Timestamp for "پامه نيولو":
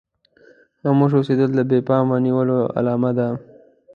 1.87-2.57